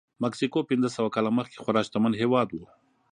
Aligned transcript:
مکسیکو 0.23 0.67
پنځه 0.69 0.89
سوه 0.97 1.09
کاله 1.15 1.29
مخکې 1.39 1.57
خورا 1.63 1.81
شتمن 1.87 2.13
هېواد 2.21 2.49
و. 2.51 2.57